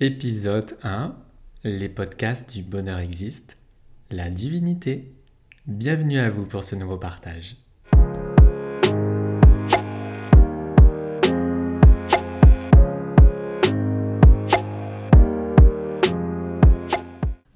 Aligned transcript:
Épisode 0.00 0.78
1 0.84 1.16
Les 1.64 1.88
podcasts 1.88 2.54
du 2.56 2.62
bonheur 2.62 3.00
existent. 3.00 3.56
La 4.12 4.30
divinité. 4.30 5.10
Bienvenue 5.66 6.20
à 6.20 6.30
vous 6.30 6.46
pour 6.46 6.62
ce 6.62 6.76
nouveau 6.76 6.98
partage. 6.98 7.56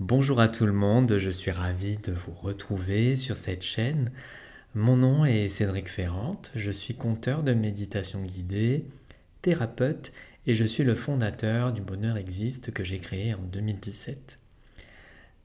Bonjour 0.01 0.41
à 0.41 0.49
tout 0.49 0.67
le 0.67 0.73
monde, 0.73 1.19
je 1.19 1.31
suis 1.31 1.53
ravi 1.53 1.99
de 1.99 2.11
vous 2.11 2.33
retrouver 2.33 3.15
sur 3.15 3.37
cette 3.37 3.63
chaîne. 3.63 4.11
Mon 4.75 4.97
nom 4.97 5.25
est 5.25 5.47
Cédric 5.47 5.89
Ferrante, 5.89 6.51
je 6.57 6.73
suis 6.73 6.97
conteur 6.97 7.45
de 7.45 7.55
méditation 7.55 8.21
guidée, 8.21 8.85
thérapeute 9.43 10.11
je 10.47 10.65
suis 10.65 10.85
le 10.85 10.95
fondateur 10.95 11.73
du 11.73 11.81
Bonheur 11.81 12.17
Existe 12.17 12.73
que 12.73 12.83
j'ai 12.85 12.99
créé 12.99 13.35
en 13.35 13.43
2017. 13.43 14.39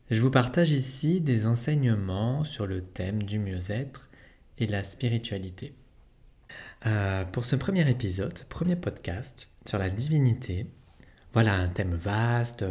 Je 0.09 0.21
vous 0.21 0.31
partage 0.31 0.71
ici 0.71 1.21
des 1.21 1.45
enseignements 1.45 2.43
sur 2.43 2.65
le 2.65 2.81
thème 2.81 3.23
du 3.23 3.39
mieux-être 3.39 4.09
et 4.57 4.67
la 4.67 4.83
spiritualité. 4.83 5.73
Euh, 6.85 7.25
pour 7.25 7.45
ce 7.45 7.55
premier 7.55 7.89
épisode, 7.89 8.39
premier 8.49 8.75
podcast 8.75 9.49
sur 9.65 9.77
la 9.77 9.89
divinité, 9.89 10.67
voilà 11.33 11.55
un 11.55 11.67
thème 11.67 11.95
vaste, 11.95 12.65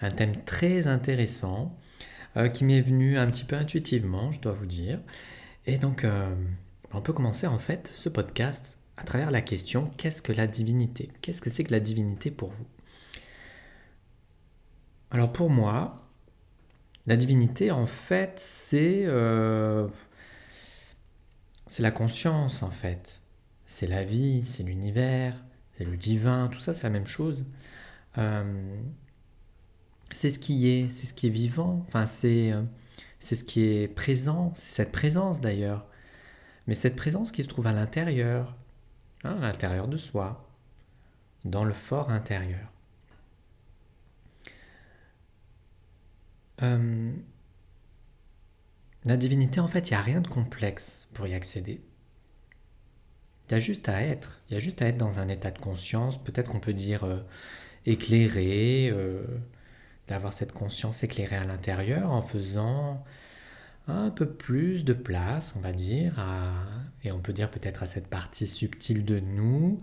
un 0.00 0.10
thème 0.10 0.36
très 0.44 0.86
intéressant 0.86 1.76
euh, 2.36 2.48
qui 2.48 2.64
m'est 2.64 2.82
venu 2.82 3.16
un 3.16 3.30
petit 3.30 3.44
peu 3.44 3.56
intuitivement, 3.56 4.30
je 4.32 4.40
dois 4.40 4.52
vous 4.52 4.66
dire. 4.66 5.00
Et 5.66 5.78
donc, 5.78 6.04
euh, 6.04 6.34
on 6.92 7.00
peut 7.00 7.12
commencer 7.12 7.46
en 7.46 7.58
fait 7.58 7.90
ce 7.94 8.08
podcast 8.08 8.75
à 8.96 9.04
travers 9.04 9.30
la 9.30 9.42
question 9.42 9.90
qu'est-ce 9.96 10.22
que 10.22 10.32
la 10.32 10.46
divinité? 10.46 11.10
Qu'est-ce 11.20 11.42
que 11.42 11.50
c'est 11.50 11.64
que 11.64 11.72
la 11.72 11.80
divinité 11.80 12.30
pour 12.30 12.50
vous? 12.50 12.66
Alors 15.10 15.32
pour 15.32 15.50
moi, 15.50 15.96
la 17.06 17.16
divinité 17.16 17.70
en 17.70 17.86
fait 17.86 18.38
c'est 18.38 19.04
euh, 19.06 19.88
c'est 21.66 21.82
la 21.82 21.90
conscience 21.90 22.62
en 22.62 22.70
fait. 22.70 23.22
C'est 23.64 23.86
la 23.86 24.04
vie, 24.04 24.42
c'est 24.42 24.62
l'univers, 24.62 25.44
c'est 25.72 25.84
le 25.84 25.96
divin, 25.96 26.48
tout 26.48 26.60
ça 26.60 26.72
c'est 26.74 26.84
la 26.84 26.90
même 26.90 27.06
chose. 27.06 27.46
Euh, 28.18 28.76
c'est 30.14 30.30
ce 30.30 30.38
qui 30.38 30.68
est, 30.68 30.88
c'est 30.90 31.06
ce 31.06 31.14
qui 31.14 31.26
est 31.26 31.30
vivant, 31.30 31.84
enfin 31.88 32.06
c'est 32.06 32.52
euh, 32.52 32.62
c'est 33.20 33.34
ce 33.34 33.44
qui 33.44 33.62
est 33.62 33.88
présent, 33.88 34.52
c'est 34.54 34.76
cette 34.76 34.92
présence 34.92 35.40
d'ailleurs. 35.40 35.86
Mais 36.66 36.74
cette 36.74 36.96
présence 36.96 37.32
qui 37.32 37.42
se 37.42 37.48
trouve 37.48 37.66
à 37.66 37.72
l'intérieur, 37.72 38.56
Hein, 39.24 39.36
à 39.38 39.40
l'intérieur 39.40 39.88
de 39.88 39.96
soi, 39.96 40.46
dans 41.44 41.64
le 41.64 41.72
fort 41.72 42.10
intérieur. 42.10 42.68
Euh, 46.62 47.12
la 49.04 49.16
divinité, 49.16 49.60
en 49.60 49.68
fait, 49.68 49.90
il 49.90 49.92
n'y 49.92 49.98
a 49.98 50.02
rien 50.02 50.20
de 50.20 50.28
complexe 50.28 51.08
pour 51.14 51.26
y 51.26 51.34
accéder. 51.34 51.80
Il 53.48 53.52
y 53.52 53.54
a 53.56 53.58
juste 53.60 53.88
à 53.88 54.02
être. 54.02 54.40
Il 54.48 54.54
y 54.54 54.56
a 54.56 54.60
juste 54.60 54.82
à 54.82 54.86
être 54.88 54.96
dans 54.96 55.18
un 55.20 55.28
état 55.28 55.50
de 55.50 55.58
conscience, 55.58 56.22
peut-être 56.22 56.50
qu'on 56.50 56.60
peut 56.60 56.72
dire 56.72 57.04
euh, 57.04 57.20
éclairé, 57.86 58.90
euh, 58.90 59.24
d'avoir 60.08 60.32
cette 60.32 60.52
conscience 60.52 61.02
éclairée 61.04 61.36
à 61.36 61.44
l'intérieur 61.44 62.10
en 62.10 62.22
faisant 62.22 63.04
un 63.86 64.10
peu 64.10 64.26
plus 64.26 64.84
de 64.84 64.92
place, 64.92 65.54
on 65.56 65.60
va 65.60 65.72
dire, 65.72 66.24
et 67.04 67.12
on 67.12 67.20
peut 67.20 67.32
dire 67.32 67.50
peut-être 67.50 67.82
à 67.82 67.86
cette 67.86 68.08
partie 68.08 68.46
subtile 68.46 69.04
de 69.04 69.20
nous, 69.20 69.80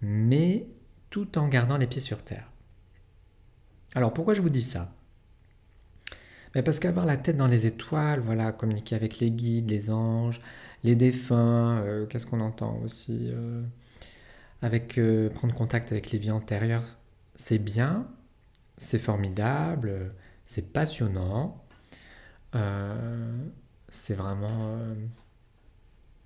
mais 0.00 0.66
tout 1.10 1.38
en 1.38 1.48
gardant 1.48 1.76
les 1.76 1.86
pieds 1.86 2.00
sur 2.00 2.22
terre. 2.22 2.50
Alors 3.94 4.12
pourquoi 4.12 4.34
je 4.34 4.42
vous 4.42 4.50
dis 4.50 4.62
ça? 4.62 4.92
Mais 6.54 6.60
ben, 6.60 6.64
Parce 6.64 6.80
qu'avoir 6.80 7.06
la 7.06 7.16
tête 7.16 7.36
dans 7.36 7.48
les 7.48 7.66
étoiles, 7.66 8.20
voilà, 8.20 8.52
communiquer 8.52 8.94
avec 8.94 9.18
les 9.18 9.30
guides, 9.30 9.70
les 9.70 9.90
anges, 9.90 10.40
les 10.84 10.94
défunts, 10.94 11.78
euh, 11.78 12.06
qu'est-ce 12.06 12.26
qu'on 12.26 12.40
entend 12.40 12.78
aussi 12.84 13.30
euh, 13.32 13.62
avec 14.62 14.98
euh, 14.98 15.30
prendre 15.30 15.54
contact 15.54 15.90
avec 15.90 16.12
les 16.12 16.18
vies 16.18 16.30
antérieures, 16.30 16.84
c'est 17.34 17.58
bien, 17.58 18.06
c'est 18.78 18.98
formidable, 18.98 20.14
c'est 20.46 20.72
passionnant, 20.72 21.63
c'est 23.88 24.14
vraiment 24.14 24.68
euh, 24.68 24.94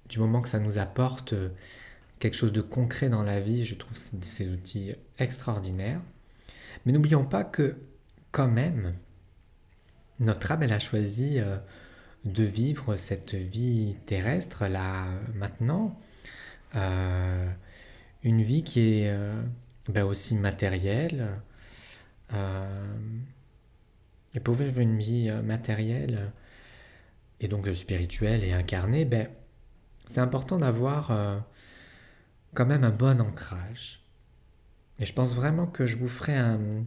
du 0.08 0.18
moment 0.18 0.40
que 0.40 0.48
ça 0.48 0.58
nous 0.58 0.78
apporte 0.78 1.32
euh, 1.34 1.50
quelque 2.18 2.34
chose 2.34 2.52
de 2.52 2.62
concret 2.62 3.08
dans 3.08 3.22
la 3.22 3.40
vie, 3.40 3.64
je 3.64 3.74
trouve 3.74 3.96
ces 3.96 4.48
outils 4.48 4.94
extraordinaires. 5.18 6.00
Mais 6.84 6.92
n'oublions 6.92 7.24
pas 7.24 7.44
que 7.44 7.76
quand 8.32 8.48
même, 8.48 8.94
notre 10.18 10.50
âme, 10.50 10.62
elle 10.62 10.72
a 10.72 10.78
choisi 10.80 11.38
de 12.24 12.42
vivre 12.42 12.96
cette 12.96 13.34
vie 13.34 13.96
terrestre 14.06 14.66
là 14.66 15.06
maintenant. 15.34 15.98
une 16.74 18.42
vie 18.42 18.64
qui 18.64 18.80
est 18.80 19.14
ben, 19.88 20.04
aussi 20.04 20.34
matérielle. 20.34 21.28
Et 24.34 24.40
pour 24.40 24.54
vivre 24.54 24.80
une 24.80 24.98
vie 24.98 25.28
euh, 25.30 25.42
matérielle 25.42 26.18
euh, 26.20 26.28
et 27.40 27.48
donc 27.48 27.66
spirituelle 27.74 28.44
et 28.44 28.52
incarnée, 28.52 29.04
ben, 29.04 29.28
c'est 30.06 30.20
important 30.20 30.58
d'avoir 30.58 31.10
euh, 31.10 31.38
quand 32.54 32.66
même 32.66 32.84
un 32.84 32.90
bon 32.90 33.20
ancrage. 33.20 34.02
Et 34.98 35.06
je 35.06 35.12
pense 35.12 35.34
vraiment 35.34 35.66
que 35.66 35.86
je 35.86 35.96
vous 35.96 36.08
ferai 36.08 36.36
un, 36.36 36.84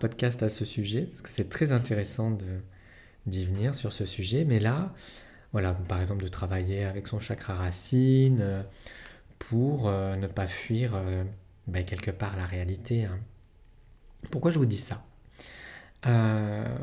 podcast 0.00 0.42
à 0.42 0.48
ce 0.48 0.64
sujet, 0.64 1.02
parce 1.02 1.22
que 1.22 1.28
c'est 1.28 1.48
très 1.48 1.70
intéressant 1.70 2.36
d'y 3.26 3.44
venir 3.44 3.74
sur 3.74 3.92
ce 3.92 4.06
sujet. 4.06 4.44
Mais 4.44 4.58
là, 4.58 4.92
voilà, 5.52 5.74
par 5.74 6.00
exemple, 6.00 6.24
de 6.24 6.28
travailler 6.28 6.84
avec 6.84 7.06
son 7.06 7.20
chakra 7.20 7.54
racine 7.54 8.64
pour 9.38 9.90
ne 9.90 10.26
pas 10.26 10.46
fuir 10.46 11.00
ben, 11.68 11.84
quelque 11.84 12.10
part 12.10 12.34
la 12.34 12.46
réalité. 12.46 13.04
Hein. 13.04 13.20
Pourquoi 14.30 14.50
je 14.50 14.58
vous 14.58 14.66
dis 14.66 14.78
ça? 14.78 15.04
Euh, 16.06 16.78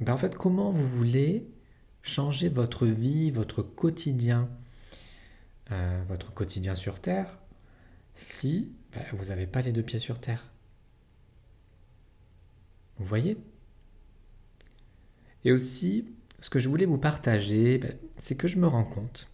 ben 0.00 0.12
en 0.12 0.18
fait, 0.18 0.34
comment 0.34 0.70
vous 0.70 0.86
voulez 0.86 1.46
changer 2.02 2.48
votre 2.48 2.86
vie, 2.86 3.30
votre 3.30 3.62
quotidien, 3.62 4.48
euh, 5.72 6.02
votre 6.08 6.32
quotidien 6.32 6.74
sur 6.74 7.00
Terre, 7.00 7.38
si 8.14 8.72
ben, 8.92 9.04
vous 9.12 9.26
n'avez 9.26 9.46
pas 9.46 9.62
les 9.62 9.72
deux 9.72 9.82
pieds 9.82 9.98
sur 9.98 10.20
Terre? 10.20 10.50
Vous 12.98 13.04
voyez? 13.04 13.38
Et 15.44 15.52
aussi, 15.52 16.06
ce 16.40 16.50
que 16.50 16.58
je 16.58 16.68
voulais 16.68 16.86
vous 16.86 16.98
partager, 16.98 17.78
ben, 17.78 17.96
c'est 18.16 18.34
que 18.34 18.48
je 18.48 18.58
me 18.58 18.66
rends 18.66 18.84
compte 18.84 19.28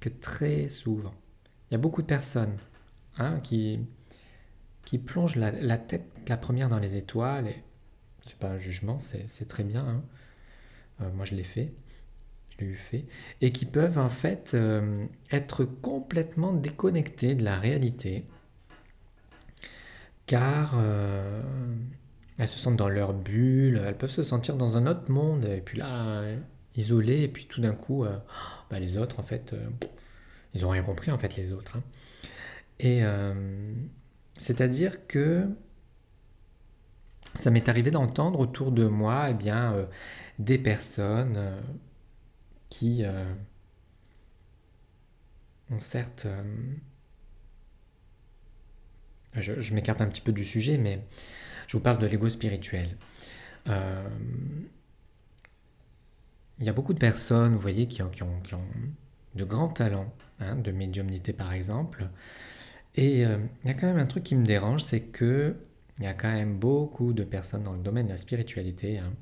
que 0.00 0.08
très 0.08 0.68
souvent, 0.68 1.14
il 1.70 1.74
y 1.74 1.76
a 1.76 1.78
beaucoup 1.78 2.02
de 2.02 2.06
personnes 2.06 2.58
hein, 3.16 3.40
qui, 3.40 3.80
qui 4.84 4.98
plonge 4.98 5.36
la, 5.36 5.78
tête 5.78 6.06
la 6.28 6.36
première 6.36 6.68
dans 6.68 6.78
les 6.78 6.96
étoiles. 6.96 7.48
Et 7.48 7.62
c'est 8.26 8.38
pas 8.38 8.48
un 8.48 8.56
jugement, 8.56 8.98
c'est 8.98 9.48
très 9.48 9.64
bien. 9.64 9.86
Hein. 9.86 10.02
Euh, 11.02 11.10
moi, 11.12 11.24
je 11.24 11.34
l'ai 11.34 11.44
fait. 11.44 11.72
Je 12.50 12.64
l'ai 12.64 12.70
eu 12.70 12.76
fait. 12.76 13.04
Et 13.40 13.52
qui 13.52 13.66
peuvent 13.66 13.98
en 13.98 14.08
fait 14.08 14.52
euh, 14.54 14.94
être 15.30 15.64
complètement 15.64 16.52
déconnectés 16.52 17.34
de 17.34 17.44
la 17.44 17.58
réalité. 17.58 18.24
Car 20.26 20.78
euh, 20.78 21.42
elles 22.38 22.48
se 22.48 22.58
sentent 22.58 22.76
dans 22.76 22.88
leur 22.88 23.12
bulle, 23.12 23.82
elles 23.84 23.98
peuvent 23.98 24.10
se 24.10 24.22
sentir 24.22 24.56
dans 24.56 24.76
un 24.76 24.86
autre 24.86 25.10
monde. 25.10 25.44
Et 25.44 25.60
puis 25.60 25.78
là, 25.78 26.24
isolées. 26.76 27.22
Et 27.22 27.28
puis 27.28 27.46
tout 27.46 27.60
d'un 27.60 27.74
coup, 27.74 28.06
bah, 28.70 28.78
les 28.78 28.96
autres, 28.96 29.20
en 29.20 29.24
fait, 29.24 29.54
ils 30.54 30.62
n'ont 30.62 30.70
rien 30.70 30.82
compris, 30.82 31.10
en 31.10 31.18
fait, 31.18 31.36
les 31.36 31.52
autres. 31.52 31.76
Hein. 31.76 31.82
Et 32.80 33.02
c'est-à-dire 34.38 35.06
que 35.06 35.46
ça 37.34 37.50
m'est 37.50 37.68
arrivé 37.68 37.90
d'entendre 37.90 38.40
autour 38.40 38.72
de 38.72 38.86
moi 38.86 39.30
eh 39.30 39.34
bien, 39.34 39.74
euh, 39.74 39.86
des 40.38 40.58
personnes 40.58 41.34
euh, 41.36 41.60
qui 42.68 43.04
euh, 43.04 43.24
ont 45.70 45.80
certes... 45.80 46.26
je, 49.34 49.74
m'écarte 49.74 50.00
un 50.00 50.06
petit 50.06 50.20
peu 50.20 50.32
du 50.32 50.44
sujet, 50.44 50.78
mais 50.78 51.00
je 51.66 51.76
vous 51.76 51.82
parle 51.82 51.98
de 51.98 52.06
l'ego 52.06 52.28
spirituel. 52.28 52.96
il 53.66 53.72
y 56.60 56.68
a 56.68 56.72
beaucoup 56.72 56.94
de 56.94 56.98
personnes, 56.98 57.54
vous 57.54 57.60
voyez, 57.60 57.88
qui 57.88 58.02
ont, 58.02 58.10
de 59.34 59.44
grands 59.44 59.68
talents, 59.68 60.12
hein, 60.38 60.54
de 60.54 60.70
médiumnité 60.70 61.32
par 61.32 61.52
exemple, 61.52 62.08
et 62.94 63.22
il 63.22 63.48
y 63.64 63.70
a 63.70 63.74
quand 63.74 63.88
même 63.88 63.98
un 63.98 64.06
truc 64.06 64.22
qui 64.22 64.36
me 64.36 64.46
dérange, 64.46 64.82
c'est 64.84 65.00
que 65.00 65.56
il 65.98 66.04
y 66.04 66.08
a 66.08 66.14
quand 66.14 66.32
même 66.32 66.58
beaucoup 66.58 67.12
de 67.12 67.24
personnes 67.24 67.62
dans 67.62 67.72
le 67.72 67.82
domaine 67.82 68.06
de 68.06 68.12
la 68.12 68.16
spiritualité 68.16 68.98
hein, 68.98 69.12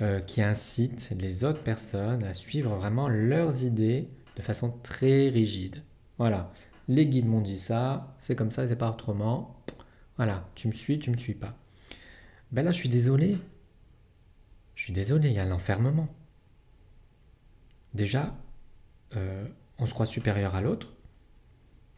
euh, 0.00 0.20
qui 0.20 0.42
incitent 0.42 1.12
les 1.18 1.44
autres 1.44 1.62
personnes 1.62 2.24
à 2.24 2.34
suivre 2.34 2.74
vraiment 2.76 3.08
leurs 3.08 3.64
idées 3.64 4.08
de 4.36 4.42
façon 4.42 4.70
très 4.82 5.28
rigide. 5.28 5.82
Voilà, 6.18 6.52
les 6.88 7.06
guides 7.06 7.26
m'ont 7.26 7.40
dit 7.40 7.58
ça, 7.58 8.14
c'est 8.18 8.36
comme 8.36 8.50
ça, 8.50 8.68
c'est 8.68 8.76
pas 8.76 8.90
autrement. 8.90 9.56
Voilà, 10.16 10.48
tu 10.54 10.68
me 10.68 10.72
suis, 10.72 10.98
tu 10.98 11.10
me 11.10 11.16
suis 11.16 11.34
pas. 11.34 11.56
Ben 12.52 12.64
là, 12.64 12.72
je 12.72 12.76
suis 12.76 12.88
désolé. 12.88 13.38
Je 14.74 14.84
suis 14.84 14.92
désolé, 14.92 15.30
il 15.30 15.34
y 15.34 15.38
a 15.38 15.44
l'enfermement. 15.44 16.08
Déjà, 17.94 18.36
euh, 19.16 19.46
on 19.78 19.86
se 19.86 19.94
croit 19.94 20.06
supérieur 20.06 20.54
à 20.54 20.60
l'autre. 20.60 20.94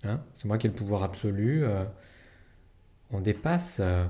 Hein 0.05 0.23
C'est 0.35 0.47
moi 0.47 0.59
qui 0.59 0.67
ai 0.67 0.71
le 0.71 0.77
pouvoir 0.77 1.03
absolu. 1.03 1.65
Euh, 1.65 1.85
on 3.13 3.21
dépasse 3.21 3.79
euh, 3.81 4.05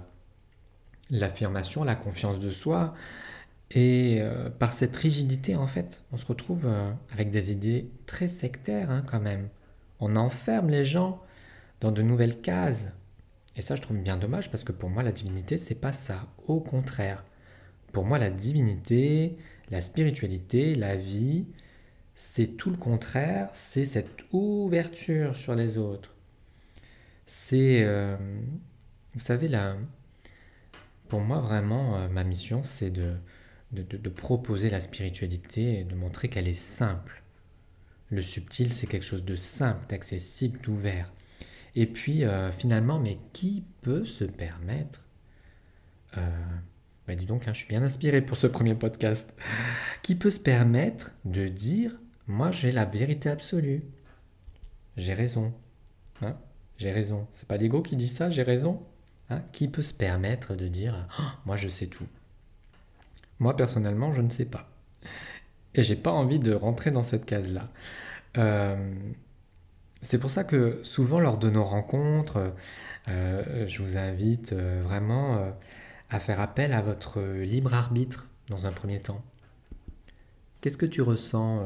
l'affirmation, 1.11 1.85
la 1.85 1.97
confiance 1.97 2.41
de 2.41 2.51
soi. 2.51 2.95
Et 3.73 4.21
par 4.59 4.73
cette 4.73 4.97
rigidité, 4.97 5.55
en 5.55 5.69
fait, 5.69 6.03
on 6.11 6.17
se 6.17 6.27
retrouve 6.27 6.69
avec 7.13 7.31
des 7.31 7.53
idées 7.53 7.89
très 8.05 8.27
sectaires 8.27 8.91
hein, 8.91 9.05
quand 9.07 9.21
même. 9.21 9.49
On 10.01 10.17
enferme 10.17 10.71
les 10.71 10.85
gens 10.85 11.23
dans 11.81 11.93
de 11.93 12.03
nouvelles 12.03 12.41
cases. 12.41 12.89
Et 13.57 13.63
ça, 13.63 13.77
je 13.77 13.83
trouve 13.83 13.99
bien 13.99 14.17
dommage 14.17 14.51
parce 14.51 14.65
que 14.65 14.73
pour 14.73 14.91
moi, 14.91 15.05
la 15.05 15.13
divinité, 15.13 15.57
c'est 15.57 15.77
pas 15.77 15.93
ça. 15.93 16.27
Au 16.49 16.59
contraire. 16.59 17.25
Pour 17.93 18.05
moi, 18.05 18.19
la 18.19 18.31
divinité, 18.31 19.37
la 19.71 19.81
spiritualité, 19.81 20.75
la 20.75 20.97
vie, 20.97 21.47
c'est 22.15 22.57
tout 22.57 22.71
le 22.71 22.77
contraire, 22.77 23.49
c'est 23.55 23.85
cette 23.85 24.25
ouverture 24.33 25.35
sur 25.35 25.55
les 25.55 25.79
autres. 25.79 26.15
C'est, 27.27 27.83
euh, 27.83 28.17
vous 29.15 29.21
savez, 29.21 29.49
là, 29.49 29.77
pour 31.09 31.21
moi 31.21 31.41
vraiment, 31.41 31.97
euh, 31.97 32.09
ma 32.09 32.25
mission, 32.25 32.63
c'est 32.63 32.91
de, 32.91 33.17
de, 33.73 34.09
proposer 34.09 34.71
la 34.71 34.81
spiritualité 34.81 35.81
et 35.81 35.85
de 35.85 35.95
montrer 35.95 36.29
qu'elle 36.29 36.49
est 36.49 36.53
simple. 36.53 37.23
Le 38.11 38.23
subtil, 38.23 38.73
c'est 38.73 38.87
quelque 38.87 39.05
chose 39.05 39.25
de 39.25 39.37
simple, 39.37 39.85
d'accessible, 39.89 40.61
d'ouvert. 40.61 41.13
Et 41.77 41.87
puis, 41.87 42.25
euh, 42.25 42.51
finalement, 42.51 42.99
mais 42.99 43.19
qui 43.33 43.65
peut 43.83 44.05
se 44.05 44.25
permettre 44.25 45.07
bah 47.11 47.17
dis 47.17 47.27
donc, 47.27 47.49
hein, 47.49 47.53
je 47.53 47.59
suis 47.59 47.69
bien 47.69 47.83
inspiré 47.83 48.23
pour 48.23 48.37
ce 48.37 48.47
premier 48.47 48.75
podcast. 48.75 49.35
Qui 50.03 50.15
peut 50.15 50.31
se 50.31 50.39
permettre 50.39 51.13
de 51.25 51.49
dire 51.49 51.99
moi, 52.29 52.53
j'ai 52.53 52.71
la 52.71 52.85
vérité 52.85 53.29
absolue. 53.29 53.83
J'ai 54.97 55.15
raison. 55.15 55.53
Hein 56.23 56.37
j'ai 56.79 56.93
raison. 56.93 57.27
C'est 57.33 57.49
pas 57.49 57.57
l'ego 57.57 57.83
qui 57.83 57.97
dit 57.97 58.07
ça, 58.07 58.31
j'ai 58.31 58.45
raison. 58.45 58.87
Hein 59.31 59.43
qui 59.53 59.69
peut 59.69 59.83
se 59.83 59.95
permettre 59.95 60.57
de 60.57 60.67
dire 60.67 61.07
oh, 61.19 61.23
Moi, 61.47 61.57
je 61.57 61.69
sais 61.69 61.87
tout 61.87 62.07
Moi, 63.39 63.57
personnellement, 63.57 64.13
je 64.13 64.23
ne 64.23 64.31
sais 64.31 64.45
pas. 64.45 64.69
Et 65.75 65.83
j'ai 65.83 65.97
pas 65.97 66.11
envie 66.11 66.41
de 66.41 66.53
rentrer 66.53 66.91
dans 66.91 67.03
cette 67.03 67.25
case-là. 67.25 67.69
Euh, 68.39 68.93
c'est 70.03 70.19
pour 70.19 70.31
ça 70.31 70.43
que 70.43 70.81
souvent, 70.83 71.21
lors 71.21 71.39
de 71.39 71.49
nos 71.49 71.65
rencontres, 71.65 72.53
euh, 73.09 73.67
je 73.69 73.83
vous 73.83 73.97
invite 73.97 74.53
euh, 74.53 74.83
vraiment 74.83 75.55
à 76.11 76.19
faire 76.19 76.41
appel 76.41 76.73
à 76.73 76.83
votre 76.83 77.21
libre 77.21 77.73
arbitre 77.73 78.27
dans 78.49 78.67
un 78.67 78.73
premier 78.73 79.01
temps. 79.01 79.23
Qu'est-ce 80.61 80.77
que 80.77 80.87
tu 80.87 81.03
ressens 81.03 81.65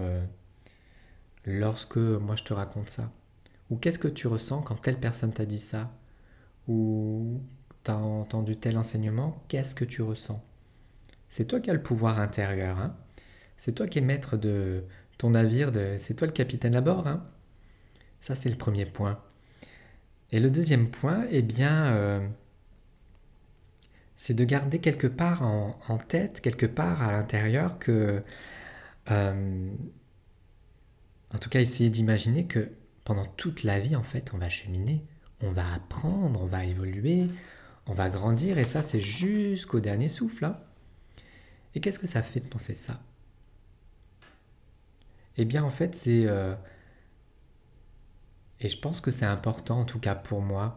lorsque 1.46 1.96
moi 1.96 2.37
je 2.37 2.44
te 2.44 2.52
raconte 2.52 2.90
ça? 2.90 3.10
Ou 3.70 3.76
qu'est-ce 3.76 3.99
que 3.99 4.06
tu 4.08 4.26
ressens 4.26 4.60
quand 4.60 4.76
telle 4.76 5.00
personne 5.00 5.32
t'a 5.32 5.46
dit 5.46 5.58
ça? 5.58 5.90
Ou 6.69 7.40
t'as 7.82 7.96
entendu 7.96 8.56
tel 8.56 8.78
enseignement 8.78 9.43
Qu'est-ce 9.49 9.75
que 9.75 9.84
tu 9.84 10.02
ressens? 10.02 10.43
C'est 11.28 11.46
toi 11.46 11.61
qui 11.61 11.70
as 11.70 11.75
le 11.75 11.82
pouvoir 11.82 12.20
intérieur. 12.20 12.78
Hein 12.78 12.96
c'est 13.56 13.72
toi 13.72 13.87
qui 13.87 13.99
es 13.99 14.02
maître 14.02 14.37
de 14.37 14.84
ton 15.19 15.31
navire, 15.31 15.70
c'est 15.99 16.14
toi 16.14 16.26
le 16.26 16.32
capitaine 16.32 16.75
à 16.75 16.81
bord. 16.81 17.06
Hein 17.06 17.25
ça, 18.20 18.34
c'est 18.34 18.49
le 18.49 18.56
premier 18.56 18.87
point. 18.87 19.20
Et 20.32 20.40
le 20.40 20.50
deuxième 20.50 20.90
point, 20.90 21.26
eh 21.31 21.43
bien, 21.43 21.87
euh, 21.94 22.26
c'est 24.17 24.34
de 24.34 24.44
garder 24.44 24.81
quelque 24.81 25.06
part 25.06 25.43
en, 25.43 25.99
tête, 25.99 26.40
quelque 26.40 26.67
part 26.67 27.02
à 27.02 27.12
l'intérieur 27.12 27.78
que 27.78 28.22
euh, 29.10 29.70
en 31.34 31.38
tout 31.38 31.50
cas, 31.50 31.60
essayez 31.60 31.90
d'imaginer 31.90 32.46
que 32.46 32.70
pendant 33.05 33.26
toute 33.26 33.64
la 33.64 33.81
vie, 33.81 33.96
en 33.96 34.02
fait, 34.02 34.32
on 34.34 34.38
va 34.38 34.49
cheminer, 34.49 35.05
on 35.44 35.52
va 35.52 35.73
apprendre, 35.75 36.43
on 36.43 36.46
va 36.46 36.64
évoluer, 36.64 37.29
on 37.87 37.94
va 37.94 38.08
grandir, 38.08 38.58
et 38.58 38.64
ça, 38.64 38.82
c'est 38.82 39.00
jusqu'au 39.00 39.81
dernier 39.81 40.08
souffle. 40.08 40.44
Hein. 40.46 40.58
Et 41.75 41.81
qu'est-ce 41.81 41.99
que 41.99 42.06
ça 42.06 42.23
fait 42.23 42.41
de 42.41 42.49
penser 42.49 42.75
ça? 42.75 43.00
Eh 45.37 45.44
bien, 45.44 45.64
en 45.64 45.70
fait, 45.70 45.94
c'est... 45.94 46.26
Euh, 46.26 46.55
et 48.61 48.69
je 48.69 48.79
pense 48.79 49.00
que 49.00 49.11
c'est 49.11 49.26
important, 49.26 49.81
en 49.81 49.85
tout 49.85 49.99
cas 49.99 50.14
pour 50.14 50.41
moi, 50.41 50.76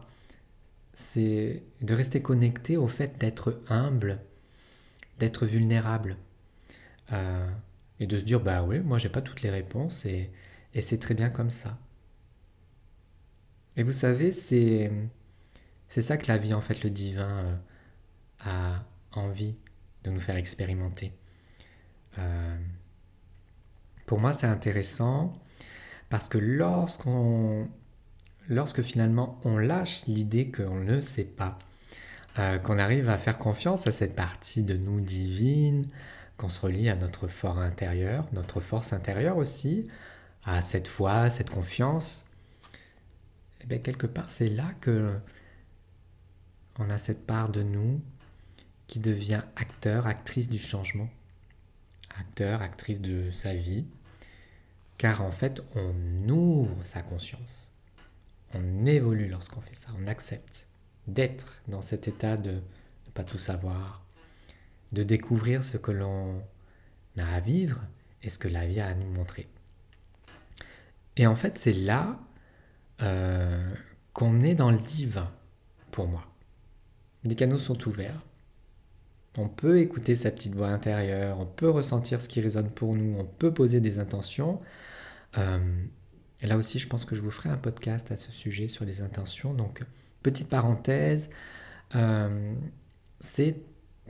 c'est 0.92 1.62
de 1.80 1.94
rester 1.94 2.20
connecté 2.20 2.76
au 2.76 2.88
fait 2.88 3.18
d'être 3.18 3.60
humble, 3.68 4.20
d'être 5.18 5.46
vulnérable. 5.46 6.16
Euh, 7.12 7.48
et 8.00 8.06
de 8.06 8.18
se 8.18 8.24
dire, 8.24 8.40
bah 8.40 8.62
oui, 8.62 8.80
moi 8.80 8.98
j'ai 8.98 9.08
pas 9.08 9.22
toutes 9.22 9.42
les 9.42 9.50
réponses, 9.50 10.04
et, 10.04 10.30
et 10.74 10.80
c'est 10.80 10.98
très 10.98 11.14
bien 11.14 11.30
comme 11.30 11.50
ça. 11.50 11.78
Et 13.78 13.84
vous 13.84 13.92
savez, 13.92 14.32
c'est, 14.32 14.90
c'est 15.86 16.02
ça 16.02 16.16
que 16.16 16.26
la 16.26 16.36
vie, 16.36 16.52
en 16.52 16.60
fait, 16.60 16.82
le 16.82 16.90
divin 16.90 17.38
euh, 17.38 17.56
a 18.40 18.84
envie 19.12 19.56
de 20.02 20.10
nous 20.10 20.18
faire 20.18 20.34
expérimenter. 20.34 21.12
Euh, 22.18 22.56
pour 24.04 24.18
moi, 24.18 24.32
c'est 24.32 24.48
intéressant 24.48 25.32
parce 26.08 26.26
que 26.26 26.38
lorsqu'on, 26.38 27.68
lorsque 28.48 28.82
finalement 28.82 29.38
on 29.44 29.58
lâche 29.58 30.06
l'idée 30.06 30.50
qu'on 30.50 30.80
ne 30.80 31.00
sait 31.00 31.22
pas, 31.24 31.56
euh, 32.40 32.58
qu'on 32.58 32.78
arrive 32.78 33.08
à 33.08 33.16
faire 33.16 33.38
confiance 33.38 33.86
à 33.86 33.92
cette 33.92 34.16
partie 34.16 34.64
de 34.64 34.76
nous 34.76 35.00
divine, 35.00 35.86
qu'on 36.36 36.48
se 36.48 36.60
relie 36.60 36.88
à 36.88 36.96
notre 36.96 37.28
fort 37.28 37.58
intérieur, 37.58 38.26
notre 38.32 38.58
force 38.58 38.92
intérieure 38.92 39.36
aussi, 39.36 39.86
à 40.44 40.62
cette 40.62 40.88
foi, 40.88 41.30
cette 41.30 41.50
confiance, 41.50 42.24
bien 43.68 43.78
quelque 43.78 44.06
part 44.06 44.30
c'est 44.30 44.48
là 44.48 44.72
que 44.80 45.14
on 46.78 46.90
a 46.90 46.98
cette 46.98 47.26
part 47.26 47.50
de 47.50 47.62
nous 47.62 48.00
qui 48.86 49.00
devient 49.00 49.42
acteur, 49.56 50.06
actrice 50.06 50.48
du 50.48 50.58
changement, 50.58 51.08
acteur, 52.18 52.62
actrice 52.62 53.00
de 53.00 53.30
sa 53.30 53.54
vie, 53.54 53.84
car 54.96 55.22
en 55.22 55.30
fait 55.30 55.62
on 55.74 56.28
ouvre 56.28 56.76
sa 56.84 57.02
conscience, 57.02 57.72
on 58.54 58.86
évolue 58.86 59.28
lorsqu'on 59.28 59.60
fait 59.60 59.74
ça, 59.74 59.90
on 60.00 60.06
accepte 60.06 60.66
d'être 61.06 61.60
dans 61.68 61.82
cet 61.82 62.08
état 62.08 62.36
de 62.36 62.52
ne 62.52 63.10
pas 63.12 63.24
tout 63.24 63.38
savoir, 63.38 64.02
de 64.92 65.02
découvrir 65.02 65.62
ce 65.62 65.76
que 65.76 65.90
l'on 65.90 66.42
a 67.18 67.34
à 67.34 67.40
vivre 67.40 67.80
et 68.22 68.30
ce 68.30 68.38
que 68.38 68.48
la 68.48 68.66
vie 68.66 68.80
a 68.80 68.86
à 68.86 68.94
nous 68.94 69.10
montrer. 69.10 69.48
Et 71.16 71.26
en 71.26 71.36
fait, 71.36 71.58
c'est 71.58 71.72
là 71.72 72.18
euh, 73.02 73.74
qu'on 74.12 74.40
est 74.40 74.54
dans 74.54 74.70
le 74.70 74.78
divin, 74.78 75.30
pour 75.90 76.08
moi. 76.08 76.24
Les 77.24 77.34
canaux 77.34 77.58
sont 77.58 77.86
ouverts. 77.86 78.22
On 79.36 79.48
peut 79.48 79.78
écouter 79.78 80.16
sa 80.16 80.30
petite 80.30 80.54
voix 80.54 80.68
intérieure, 80.68 81.38
on 81.38 81.46
peut 81.46 81.70
ressentir 81.70 82.20
ce 82.20 82.28
qui 82.28 82.40
résonne 82.40 82.70
pour 82.70 82.94
nous, 82.94 83.16
on 83.18 83.24
peut 83.24 83.54
poser 83.54 83.80
des 83.80 83.98
intentions. 83.98 84.60
Euh, 85.36 85.58
et 86.40 86.46
là 86.46 86.56
aussi, 86.56 86.78
je 86.78 86.88
pense 86.88 87.04
que 87.04 87.14
je 87.14 87.20
vous 87.20 87.30
ferai 87.30 87.48
un 87.48 87.56
podcast 87.56 88.10
à 88.10 88.16
ce 88.16 88.32
sujet 88.32 88.68
sur 88.68 88.84
les 88.84 89.00
intentions. 89.02 89.54
Donc, 89.54 89.82
petite 90.22 90.48
parenthèse, 90.48 91.30
euh, 91.94 92.54
c'est 93.20 93.56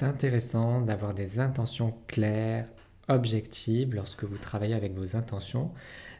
intéressant 0.00 0.80
d'avoir 0.80 1.14
des 1.14 1.40
intentions 1.40 1.94
claires, 2.06 2.68
objectives 3.08 3.94
lorsque 3.94 4.24
vous 4.24 4.38
travaillez 4.38 4.74
avec 4.74 4.94
vos 4.94 5.16
intentions 5.16 5.72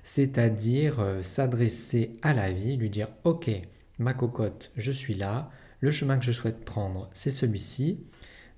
c'est-à-dire 0.08 1.00
euh, 1.00 1.20
s'adresser 1.20 2.16
à 2.22 2.32
la 2.32 2.50
vie, 2.50 2.78
lui 2.78 2.88
dire 2.88 3.08
ok, 3.24 3.50
ma 3.98 4.14
cocotte, 4.14 4.72
je 4.74 4.90
suis 4.90 5.12
là, 5.12 5.50
le 5.80 5.90
chemin 5.90 6.16
que 6.16 6.24
je 6.24 6.32
souhaite 6.32 6.64
prendre, 6.64 7.10
c'est 7.12 7.30
celui-ci, 7.30 8.00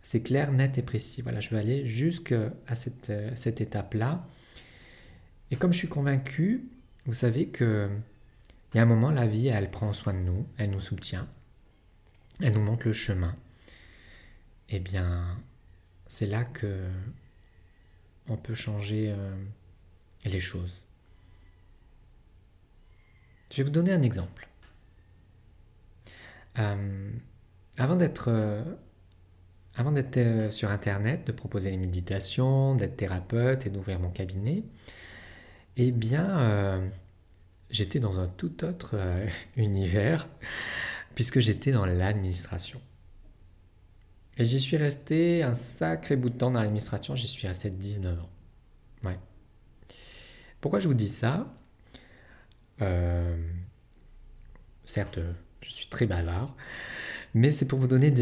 c'est 0.00 0.22
clair, 0.22 0.52
net 0.52 0.78
et 0.78 0.82
précis. 0.82 1.22
Voilà, 1.22 1.40
je 1.40 1.50
vais 1.50 1.58
aller 1.58 1.84
jusqu'à 1.86 2.52
cette, 2.74 3.10
euh, 3.10 3.32
cette 3.34 3.60
étape-là. 3.60 4.24
Et 5.50 5.56
comme 5.56 5.72
je 5.72 5.78
suis 5.78 5.88
convaincu, 5.88 6.68
vous 7.06 7.12
savez 7.12 7.48
que 7.48 7.90
il 8.72 8.76
y 8.76 8.80
a 8.80 8.84
un 8.84 8.86
moment, 8.86 9.10
la 9.10 9.26
vie, 9.26 9.48
elle 9.48 9.72
prend 9.72 9.92
soin 9.92 10.14
de 10.14 10.20
nous, 10.20 10.46
elle 10.56 10.70
nous 10.70 10.78
soutient, 10.78 11.28
elle 12.40 12.52
nous 12.52 12.62
montre 12.62 12.86
le 12.86 12.92
chemin. 12.92 13.34
Eh 14.68 14.78
bien, 14.78 15.36
c'est 16.06 16.28
là 16.28 16.44
que 16.44 16.86
on 18.28 18.36
peut 18.36 18.54
changer 18.54 19.10
euh, 19.10 19.34
les 20.24 20.38
choses. 20.38 20.86
Je 23.50 23.58
vais 23.58 23.64
vous 23.64 23.70
donner 23.70 23.92
un 23.92 24.02
exemple. 24.02 24.48
Euh, 26.58 27.10
avant 27.76 27.96
d'être 27.96 28.28
euh, 28.28 28.62
euh, 29.78 30.50
sur 30.50 30.70
Internet, 30.70 31.26
de 31.26 31.32
proposer 31.32 31.70
les 31.70 31.76
méditations, 31.76 32.74
d'être 32.74 32.96
thérapeute 32.96 33.66
et 33.66 33.70
d'ouvrir 33.70 33.98
mon 33.98 34.10
cabinet, 34.10 34.62
eh 35.76 35.92
bien, 35.92 36.90
j'étais 37.70 38.00
dans 38.00 38.20
un 38.20 38.28
tout 38.28 38.64
autre 38.64 38.98
univers, 39.56 40.28
puisque 41.14 41.40
j'étais 41.40 41.72
dans 41.72 41.86
l'administration. 41.86 42.80
Et 44.36 44.44
j'y 44.44 44.60
suis 44.60 44.76
resté 44.76 45.42
un 45.42 45.54
sacré 45.54 46.16
bout 46.16 46.30
de 46.30 46.36
temps 46.36 46.50
dans 46.50 46.60
l'administration, 46.60 47.16
j'y 47.16 47.28
suis 47.28 47.46
resté 47.46 47.70
19 47.70 48.20
ans. 48.20 48.30
Pourquoi 50.60 50.78
je 50.78 50.88
vous 50.88 50.94
dis 50.94 51.08
ça? 51.08 51.50
Euh, 52.82 53.36
Certes, 54.84 55.20
je 55.62 55.70
suis 55.70 55.86
très 55.86 56.06
bavard, 56.06 56.56
mais 57.34 57.52
c'est 57.52 57.66
pour 57.66 57.78
vous 57.78 57.86
donner 57.86 58.12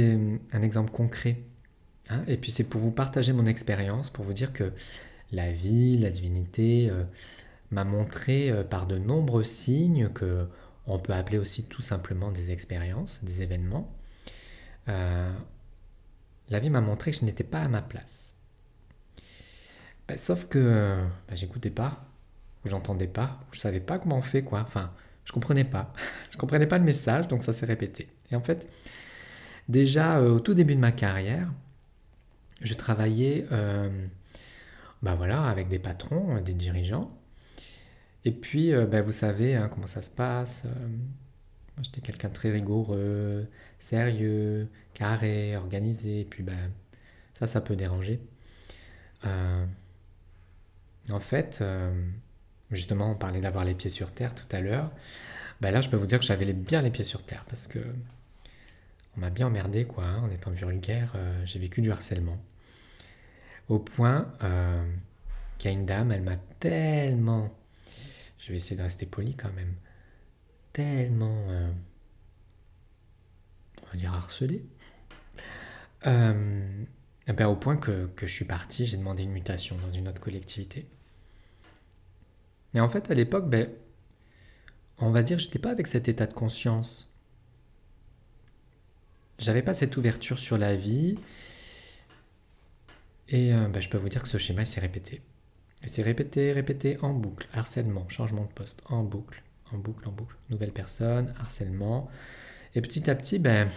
un 0.52 0.62
exemple 0.62 0.90
concret. 0.92 1.38
Hein. 2.10 2.24
et 2.26 2.38
puis 2.38 2.50
c'est 2.50 2.64
pour 2.64 2.80
vous 2.80 2.90
partager 2.90 3.34
mon 3.34 3.44
expérience, 3.44 4.08
pour 4.08 4.24
vous 4.24 4.32
dire 4.32 4.54
que 4.54 4.72
la 5.30 5.52
vie, 5.52 5.98
la 5.98 6.08
divinité 6.08 6.88
euh, 6.90 7.04
m'a 7.70 7.84
montré 7.84 8.50
euh, 8.50 8.64
par 8.64 8.86
de 8.86 8.96
nombreux 8.96 9.44
signes 9.44 10.08
que 10.08 10.48
on 10.86 10.98
peut 10.98 11.12
appeler 11.12 11.36
aussi 11.36 11.64
tout 11.64 11.82
simplement 11.82 12.32
des 12.32 12.50
expériences, 12.50 13.22
des 13.22 13.42
événements. 13.42 13.94
la 14.86 16.60
vie 16.60 16.70
m'a 16.70 16.80
montré 16.80 17.10
que 17.10 17.18
je 17.18 17.26
n'étais 17.26 17.44
pas 17.44 17.60
à 17.60 17.68
ma 17.68 17.82
place. 17.82 18.36
Ben, 20.08 20.16
sauf 20.16 20.46
que 20.46 20.96
ben, 21.28 21.36
j'écoutais 21.36 21.70
pas, 21.70 22.07
ou 22.64 22.68
j'entendais 22.68 23.06
pas, 23.06 23.40
ou 23.48 23.54
je 23.54 23.60
savais 23.60 23.80
pas 23.80 23.98
comment 23.98 24.18
on 24.18 24.22
fait 24.22 24.42
quoi. 24.42 24.60
Enfin, 24.60 24.92
je 25.24 25.32
comprenais 25.32 25.64
pas. 25.64 25.92
je 26.30 26.36
comprenais 26.38 26.66
pas 26.66 26.78
le 26.78 26.84
message, 26.84 27.28
donc 27.28 27.42
ça 27.42 27.52
s'est 27.52 27.66
répété. 27.66 28.08
Et 28.30 28.36
en 28.36 28.40
fait, 28.40 28.68
déjà 29.68 30.18
euh, 30.18 30.30
au 30.30 30.40
tout 30.40 30.54
début 30.54 30.74
de 30.74 30.80
ma 30.80 30.92
carrière, 30.92 31.52
je 32.62 32.74
travaillais 32.74 33.46
euh, 33.52 33.88
ben, 35.02 35.14
voilà, 35.14 35.44
avec 35.44 35.68
des 35.68 35.78
patrons, 35.78 36.36
euh, 36.36 36.40
des 36.40 36.54
dirigeants. 36.54 37.10
Et 38.24 38.32
puis, 38.32 38.72
ben, 38.72 39.00
vous 39.00 39.12
savez 39.12 39.54
hein, 39.54 39.70
comment 39.72 39.86
ça 39.86 40.02
se 40.02 40.10
passe. 40.10 40.64
j'étais 41.80 42.00
quelqu'un 42.00 42.28
de 42.28 42.34
très 42.34 42.50
rigoureux, 42.50 43.46
sérieux, 43.78 44.68
carré, 44.92 45.56
organisé. 45.56 46.20
Et 46.20 46.24
puis, 46.24 46.42
ben, 46.42 46.72
ça, 47.34 47.46
ça 47.46 47.60
peut 47.60 47.76
déranger. 47.76 48.20
En 49.24 51.20
fait, 51.20 51.62
justement, 52.70 53.10
on 53.12 53.14
parlait 53.14 53.40
d'avoir 53.40 53.64
les 53.64 53.74
pieds 53.74 53.90
sur 53.90 54.12
terre 54.12 54.34
tout 54.34 54.46
à 54.50 54.60
l'heure. 54.60 54.90
Bah 55.60 55.70
là, 55.70 55.80
je 55.80 55.88
peux 55.88 55.96
vous 55.96 56.06
dire 56.06 56.18
que 56.20 56.24
j'avais 56.24 56.52
bien 56.52 56.82
les 56.82 56.90
pieds 56.90 57.04
sur 57.04 57.22
terre 57.22 57.44
parce 57.48 57.66
que 57.66 57.78
on 59.16 59.20
m'a 59.20 59.30
bien 59.30 59.48
emmerdé, 59.48 59.84
quoi. 59.84 60.04
Hein, 60.04 60.22
en 60.22 60.30
étant 60.30 60.50
vulgaire, 60.50 61.12
euh, 61.16 61.44
j'ai 61.44 61.58
vécu 61.58 61.80
du 61.80 61.90
harcèlement. 61.90 62.38
Au 63.68 63.78
point 63.78 64.32
euh, 64.42 64.84
qu'il 65.58 65.70
y 65.70 65.74
a 65.74 65.76
une 65.76 65.86
dame, 65.86 66.12
elle 66.12 66.22
m'a 66.22 66.36
tellement. 66.60 67.52
Je 68.38 68.50
vais 68.50 68.56
essayer 68.56 68.76
de 68.76 68.82
rester 68.82 69.06
poli 69.06 69.34
quand 69.34 69.52
même. 69.52 69.74
Tellement. 70.72 71.44
on 73.82 73.90
va 73.90 73.96
dire 73.96 74.14
harcelé. 74.14 74.64
Eh 77.30 77.32
ben, 77.34 77.46
au 77.46 77.56
point 77.56 77.76
que, 77.76 78.06
que 78.16 78.26
je 78.26 78.32
suis 78.32 78.46
parti, 78.46 78.86
j'ai 78.86 78.96
demandé 78.96 79.24
une 79.24 79.32
mutation 79.32 79.76
dans 79.76 79.92
une 79.92 80.08
autre 80.08 80.20
collectivité. 80.20 80.86
Et 82.74 82.80
en 82.80 82.88
fait, 82.88 83.10
à 83.10 83.14
l'époque, 83.14 83.48
ben, 83.48 83.68
on 84.98 85.10
va 85.10 85.22
dire, 85.22 85.38
j'étais 85.38 85.58
pas 85.58 85.70
avec 85.70 85.86
cet 85.86 86.08
état 86.08 86.26
de 86.26 86.34
conscience. 86.34 87.10
J'avais 89.38 89.62
pas 89.62 89.72
cette 89.72 89.96
ouverture 89.96 90.38
sur 90.38 90.58
la 90.58 90.76
vie. 90.76 91.18
Et 93.28 93.54
euh, 93.54 93.68
ben, 93.68 93.80
je 93.80 93.88
peux 93.88 93.98
vous 93.98 94.08
dire 94.08 94.22
que 94.22 94.28
ce 94.28 94.38
schéma 94.38 94.64
s'est 94.64 94.80
répété. 94.80 95.22
Il 95.82 95.88
s'est 95.88 96.02
répété, 96.02 96.52
répété 96.52 96.98
en 97.02 97.12
boucle. 97.12 97.48
Harcèlement, 97.52 98.08
changement 98.08 98.42
de 98.42 98.52
poste, 98.52 98.82
en 98.86 99.04
boucle, 99.04 99.42
en 99.72 99.78
boucle, 99.78 100.08
en 100.08 100.12
boucle. 100.12 100.36
Nouvelle 100.50 100.72
personne, 100.72 101.32
harcèlement. 101.38 102.10
Et 102.74 102.80
petit 102.80 103.08
à 103.08 103.14
petit, 103.14 103.38
ben, 103.38 103.68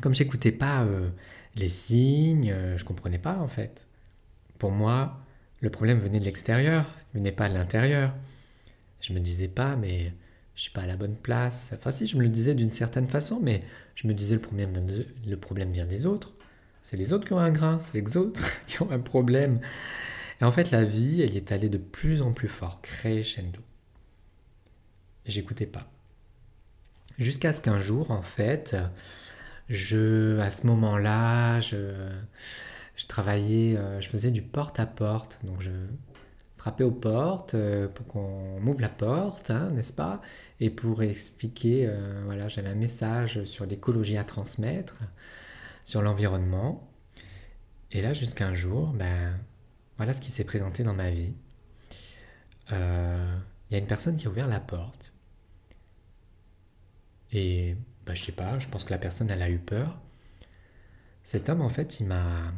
comme 0.00 0.14
j'écoutais 0.14 0.52
pas 0.52 0.84
euh, 0.84 1.10
les 1.56 1.68
signes, 1.68 2.52
euh, 2.52 2.76
je 2.76 2.84
comprenais 2.84 3.18
pas 3.18 3.38
en 3.38 3.48
fait. 3.48 3.88
Pour 4.58 4.70
moi, 4.70 5.20
le 5.60 5.70
problème 5.70 5.98
venait 5.98 6.20
de 6.20 6.24
l'extérieur, 6.24 6.86
il 7.12 7.18
venait 7.18 7.32
pas 7.32 7.48
de 7.48 7.54
l'intérieur. 7.54 8.14
Je 9.00 9.12
me 9.12 9.20
disais 9.20 9.48
pas, 9.48 9.76
mais 9.76 10.12
je 10.54 10.62
suis 10.62 10.70
pas 10.70 10.82
à 10.82 10.86
la 10.86 10.96
bonne 10.96 11.16
place. 11.16 11.72
Enfin, 11.76 11.90
si, 11.90 12.06
je 12.06 12.16
me 12.16 12.22
le 12.22 12.28
disais 12.28 12.54
d'une 12.54 12.70
certaine 12.70 13.08
façon, 13.08 13.40
mais 13.42 13.62
je 13.94 14.06
me 14.06 14.14
disais 14.14 14.34
le 14.34 15.36
problème, 15.36 15.70
vient 15.70 15.86
des 15.86 16.06
autres. 16.06 16.32
C'est 16.82 16.96
les 16.96 17.12
autres 17.12 17.26
qui 17.26 17.32
ont 17.32 17.38
un 17.38 17.50
grain, 17.50 17.78
c'est 17.78 18.00
les 18.00 18.16
autres 18.16 18.42
qui 18.66 18.82
ont 18.82 18.90
un 18.90 19.00
problème. 19.00 19.60
Et 20.40 20.44
en 20.44 20.52
fait, 20.52 20.70
la 20.70 20.84
vie, 20.84 21.22
elle 21.22 21.36
est 21.36 21.52
allée 21.52 21.68
de 21.68 21.78
plus 21.78 22.22
en 22.22 22.32
plus 22.32 22.48
fort, 22.48 22.80
crescendo. 22.82 23.60
J'écoutais 25.26 25.66
pas. 25.66 25.90
Jusqu'à 27.18 27.52
ce 27.52 27.60
qu'un 27.60 27.78
jour, 27.78 28.12
en 28.12 28.22
fait, 28.22 28.76
je, 29.68 30.38
à 30.38 30.50
ce 30.50 30.66
moment-là, 30.68 31.60
je, 31.60 31.76
je 32.98 33.06
travaillais, 33.06 33.76
euh, 33.76 34.00
je 34.00 34.08
faisais 34.08 34.32
du 34.32 34.42
porte-à-porte. 34.42 35.38
donc, 35.44 35.62
je 35.62 35.70
frappais 36.56 36.82
aux 36.82 36.90
portes 36.90 37.54
euh, 37.54 37.86
pour 37.86 38.06
qu'on 38.08 38.58
m'ouvre 38.60 38.80
la 38.80 38.88
porte, 38.88 39.50
hein, 39.50 39.70
n'est-ce 39.70 39.92
pas? 39.92 40.20
Et 40.58 40.68
pour 40.68 41.04
expliquer, 41.04 41.86
euh, 41.86 42.22
voilà, 42.24 42.48
j'avais 42.48 42.68
un 42.68 42.74
message 42.74 43.44
sur 43.44 43.66
l'écologie 43.66 44.16
à 44.18 44.24
transmettre, 44.24 44.98
sur 45.84 46.02
l'environnement. 46.02 46.90
Et 47.92 48.02
là, 48.02 48.12
jusqu'à 48.12 48.48
un 48.48 48.54
jour, 48.54 48.88
ben, 48.88 49.38
voilà 49.96 50.12
ce 50.12 50.20
qui 50.20 50.32
s'est 50.32 50.44
présenté 50.44 50.82
dans 50.82 50.94
ma 50.94 51.10
vie. 51.10 51.34
Il 52.70 53.74
y 53.74 53.74
a 53.76 53.78
une 53.78 53.86
personne 53.86 54.16
qui 54.16 54.26
a 54.26 54.30
ouvert 54.30 54.48
la 54.48 54.60
porte. 54.60 55.12
Et 57.32 57.76
bah, 58.04 58.14
je 58.14 58.24
sais 58.24 58.32
pas, 58.32 58.58
je 58.58 58.66
pense 58.68 58.84
que 58.84 58.90
la 58.90 58.98
personne, 58.98 59.30
elle 59.30 59.42
a 59.42 59.50
eu 59.50 59.58
peur. 59.58 60.00
Cet 61.22 61.48
homme, 61.48 61.62
en 61.62 61.68
fait, 61.68 62.00
il 62.00 62.06
m'a 62.06 62.52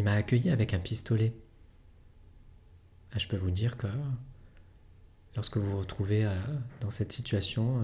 il 0.00 0.04
m'a 0.04 0.14
accueilli 0.14 0.48
avec 0.48 0.72
un 0.72 0.78
pistolet. 0.78 1.34
Ah, 3.12 3.18
je 3.18 3.28
peux 3.28 3.36
vous 3.36 3.50
dire 3.50 3.76
que 3.76 3.86
lorsque 5.36 5.58
vous 5.58 5.70
vous 5.70 5.78
retrouvez 5.78 6.24
euh, 6.24 6.34
dans 6.80 6.90
cette 6.90 7.12
situation, 7.12 7.82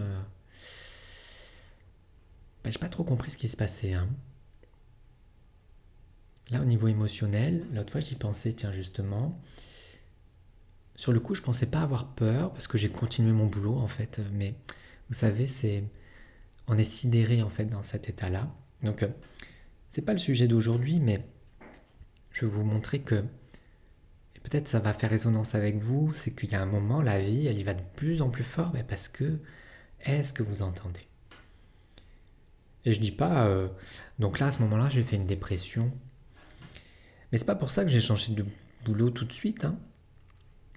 bah, 2.64 2.70
j'ai 2.70 2.78
pas 2.78 2.88
trop 2.88 3.04
compris 3.04 3.30
ce 3.30 3.36
qui 3.36 3.48
se 3.48 3.56
passait. 3.56 3.92
Hein. 3.92 4.08
Là, 6.48 6.62
au 6.62 6.64
niveau 6.64 6.88
émotionnel, 6.88 7.66
l'autre 7.74 7.92
fois, 7.92 8.00
j'y 8.00 8.14
pensais, 8.14 8.54
tiens, 8.54 8.72
justement. 8.72 9.38
Sur 10.94 11.12
le 11.12 11.20
coup, 11.20 11.34
je 11.34 11.42
pensais 11.42 11.66
pas 11.66 11.82
avoir 11.82 12.14
peur 12.14 12.52
parce 12.52 12.66
que 12.66 12.78
j'ai 12.78 12.88
continué 12.88 13.32
mon 13.32 13.46
boulot, 13.46 13.76
en 13.76 13.88
fait. 13.88 14.22
Mais 14.32 14.54
vous 15.10 15.14
savez, 15.14 15.46
c'est. 15.46 15.84
On 16.66 16.78
est 16.78 16.82
sidéré, 16.82 17.42
en 17.42 17.50
fait, 17.50 17.66
dans 17.66 17.82
cet 17.82 18.08
état-là. 18.08 18.50
Donc, 18.82 19.02
euh, 19.02 19.08
c'est 19.90 20.02
pas 20.02 20.12
le 20.12 20.18
sujet 20.18 20.48
d'aujourd'hui, 20.48 20.98
mais 20.98 21.24
je 22.36 22.44
vais 22.44 22.52
vous 22.52 22.64
montrer 22.64 22.98
que, 23.00 23.24
peut-être 24.42 24.68
ça 24.68 24.78
va 24.78 24.92
faire 24.92 25.08
résonance 25.08 25.54
avec 25.54 25.78
vous, 25.78 26.12
c'est 26.12 26.30
qu'il 26.30 26.52
y 26.52 26.54
a 26.54 26.60
un 26.60 26.66
moment, 26.66 27.00
la 27.00 27.18
vie, 27.18 27.46
elle 27.46 27.58
y 27.58 27.62
va 27.62 27.72
de 27.72 27.82
plus 27.96 28.20
en 28.20 28.28
plus 28.28 28.44
fort, 28.44 28.72
mais 28.74 28.84
parce 28.84 29.08
que, 29.08 29.40
est-ce 30.04 30.34
que 30.34 30.42
vous 30.42 30.60
entendez? 30.60 31.00
Et 32.84 32.92
je 32.92 33.00
dis 33.00 33.10
pas, 33.10 33.46
euh, 33.46 33.68
donc 34.18 34.38
là, 34.38 34.48
à 34.48 34.50
ce 34.50 34.60
moment-là, 34.60 34.90
j'ai 34.90 35.02
fait 35.02 35.16
une 35.16 35.26
dépression. 35.26 35.90
Mais 37.32 37.38
c'est 37.38 37.46
pas 37.46 37.54
pour 37.54 37.70
ça 37.70 37.84
que 37.84 37.90
j'ai 37.90 38.02
changé 38.02 38.34
de 38.34 38.44
boulot 38.84 39.08
tout 39.08 39.24
de 39.24 39.32
suite. 39.32 39.64
Hein. 39.64 39.78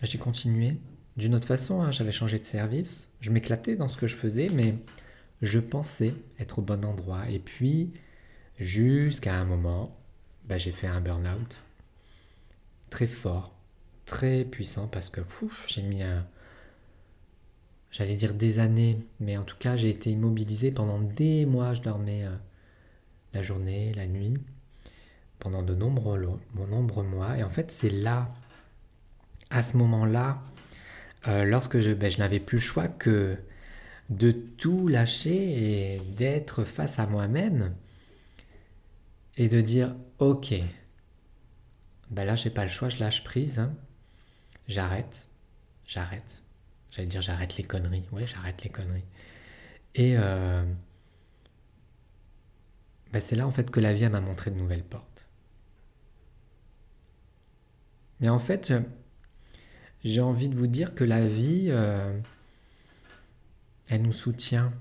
J'ai 0.01 0.17
continué 0.17 0.77
d'une 1.17 1.35
autre 1.35 1.47
façon, 1.47 1.81
hein. 1.81 1.91
j'avais 1.91 2.13
changé 2.13 2.39
de 2.39 2.45
service, 2.45 3.09
je 3.19 3.31
m'éclatais 3.31 3.75
dans 3.75 3.89
ce 3.89 3.97
que 3.97 4.07
je 4.07 4.15
faisais, 4.15 4.47
mais 4.53 4.77
je 5.41 5.59
pensais 5.59 6.15
être 6.39 6.59
au 6.59 6.61
bon 6.61 6.85
endroit. 6.85 7.29
Et 7.29 7.39
puis, 7.39 7.91
jusqu'à 8.57 9.35
un 9.35 9.43
moment, 9.43 9.98
bah, 10.49 10.57
j'ai 10.57 10.71
fait 10.71 10.87
un 10.87 10.99
burn-out 10.99 11.63
très 12.89 13.07
fort, 13.07 13.53
très 14.05 14.43
puissant 14.43 14.87
parce 14.87 15.09
que 15.09 15.21
j'ai 15.67 15.83
mis. 15.83 16.01
J'allais 17.91 18.15
dire 18.15 18.33
des 18.33 18.59
années, 18.59 18.99
mais 19.19 19.37
en 19.37 19.43
tout 19.43 19.57
cas, 19.57 19.75
j'ai 19.75 19.89
été 19.89 20.11
immobilisé 20.11 20.71
pendant 20.71 20.99
des 20.99 21.45
mois. 21.45 21.73
Je 21.73 21.81
dormais 21.81 22.23
euh, 22.23 22.35
la 23.33 23.41
journée, 23.41 23.93
la 23.93 24.05
nuit, 24.07 24.35
pendant 25.39 25.63
de 25.63 25.73
nombreux, 25.73 26.39
nombreux 26.53 27.03
mois. 27.03 27.37
Et 27.37 27.43
en 27.43 27.49
fait, 27.49 27.71
c'est 27.71 27.89
là, 27.89 28.27
à 29.49 29.63
ce 29.63 29.75
moment-là, 29.77 30.41
euh, 31.27 31.45
lorsque 31.45 31.79
je, 31.79 31.91
ben, 31.91 32.11
je 32.11 32.19
n'avais 32.19 32.39
plus 32.39 32.57
le 32.57 32.61
choix 32.61 32.87
que 32.87 33.37
de 34.11 34.31
tout 34.31 34.87
lâcher 34.87 35.95
et 35.95 35.99
d'être 36.15 36.63
face 36.63 36.99
à 36.99 37.07
moi-même 37.07 37.73
et 39.39 39.47
de 39.47 39.61
dire 39.61 39.95
ok, 40.19 40.53
ben 42.11 42.25
là 42.25 42.35
j'ai 42.35 42.49
pas 42.49 42.63
le 42.63 42.69
choix, 42.69 42.89
je 42.89 42.99
lâche 42.99 43.23
prise, 43.23 43.57
hein. 43.57 43.73
j'arrête, 44.67 45.29
j'arrête. 45.87 46.43
J'allais 46.91 47.07
dire 47.07 47.21
j'arrête 47.21 47.55
les 47.55 47.63
conneries, 47.63 48.05
ouais 48.11 48.27
j'arrête 48.27 48.61
les 48.63 48.69
conneries. 48.69 49.05
Et 49.95 50.17
euh, 50.17 50.63
ben 53.13 53.21
c'est 53.21 53.37
là 53.37 53.47
en 53.47 53.51
fait 53.51 53.71
que 53.71 53.79
la 53.79 53.93
vie 53.93 54.07
m'a 54.09 54.19
montré 54.19 54.51
de 54.51 54.57
nouvelles 54.57 54.83
portes. 54.83 55.29
Mais 58.19 58.27
en 58.27 58.39
fait, 58.39 58.73
j'ai 60.03 60.19
envie 60.19 60.49
de 60.49 60.55
vous 60.55 60.67
dire 60.67 60.93
que 60.93 61.05
la 61.05 61.25
vie, 61.25 61.67
euh, 61.69 62.19
elle 63.87 64.01
nous 64.01 64.11
soutient. 64.11 64.73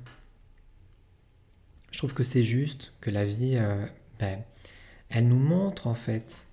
Je 1.92 1.98
trouve 1.98 2.14
que 2.14 2.24
c'est 2.24 2.42
juste 2.42 2.92
que 3.00 3.10
la 3.10 3.24
vie, 3.24 3.56
euh, 3.56 3.86
elle 5.10 5.28
nous 5.28 5.38
montre 5.38 5.86
en 5.86 5.94
fait. 5.94 6.46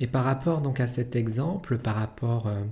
Et 0.00 0.06
par 0.06 0.24
rapport 0.24 0.62
donc 0.62 0.80
à 0.80 0.86
cet 0.86 1.14
exemple, 1.14 1.78
par 1.78 1.96
rapport, 1.96 2.46
euh, 2.46 2.64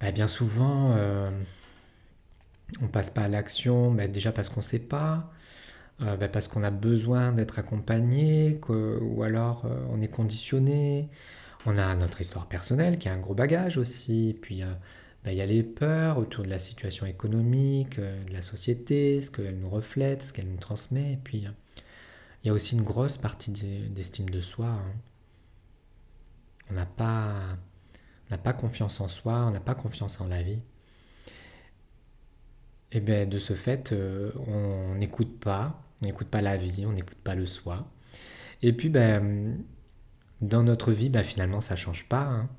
ben, 0.00 0.12
bien 0.12 0.28
souvent, 0.28 0.92
euh, 0.96 1.30
on 2.80 2.88
passe 2.88 3.10
pas 3.10 3.22
à 3.22 3.28
l'action, 3.28 3.90
ben, 3.90 4.10
déjà 4.10 4.32
parce 4.32 4.48
qu'on 4.48 4.60
ne 4.60 4.64
sait 4.64 4.78
pas, 4.78 5.30
ben, 6.00 6.28
parce 6.28 6.48
qu'on 6.48 6.62
a 6.64 6.70
besoin 6.70 7.32
d'être 7.32 7.58
accompagné, 7.58 8.60
ou 8.68 9.22
alors 9.22 9.64
on 9.90 10.00
est 10.00 10.08
conditionné. 10.08 11.08
On 11.66 11.78
a 11.78 11.94
notre 11.96 12.20
histoire 12.20 12.46
personnelle 12.46 12.98
qui 12.98 13.08
a 13.08 13.14
un 13.14 13.18
gros 13.18 13.34
bagage 13.34 13.78
aussi, 13.78 14.36
puis 14.42 14.62
ben, 15.24 15.30
il 15.30 15.34
y 15.36 15.40
a 15.40 15.46
les 15.46 15.62
peurs 15.62 16.18
autour 16.18 16.44
de 16.44 16.50
la 16.50 16.58
situation 16.58 17.06
économique, 17.06 17.98
de 18.00 18.32
la 18.32 18.42
société, 18.42 19.20
ce 19.20 19.30
qu'elle 19.30 19.58
nous 19.58 19.70
reflète, 19.70 20.22
ce 20.22 20.32
qu'elle 20.32 20.48
nous 20.48 20.58
transmet, 20.58 21.12
et 21.12 21.18
puis 21.22 21.46
il 22.44 22.48
y 22.48 22.50
a 22.50 22.52
aussi 22.52 22.74
une 22.74 22.82
grosse 22.82 23.16
partie 23.16 23.50
d'estime 23.50 24.28
de 24.28 24.42
soi. 24.42 24.66
Hein. 24.66 24.94
On 26.70 26.74
n'a 26.74 26.84
pas, 26.84 28.52
confiance 28.52 29.00
en 29.00 29.08
soi, 29.08 29.46
on 29.46 29.50
n'a 29.50 29.60
pas 29.60 29.74
confiance 29.74 30.20
en 30.20 30.28
la 30.28 30.42
vie. 30.42 30.60
Et 32.92 33.00
bien 33.00 33.26
de 33.26 33.38
ce 33.38 33.54
fait, 33.54 33.92
euh, 33.92 34.30
on 34.46 34.94
n'écoute 34.94 35.40
pas, 35.40 35.82
on 36.02 36.06
n'écoute 36.06 36.28
pas 36.28 36.42
la 36.42 36.58
vie, 36.58 36.84
on 36.86 36.92
n'écoute 36.92 37.18
pas 37.18 37.34
le 37.34 37.46
soi. 37.46 37.90
Et 38.62 38.74
puis 38.74 38.90
ben, 38.90 39.58
dans 40.42 40.62
notre 40.62 40.92
vie, 40.92 41.08
ben, 41.08 41.24
finalement, 41.24 41.62
ça 41.62 41.74
ne 41.74 41.78
change 41.78 42.06
pas. 42.08 42.24
Hein. 42.24 42.50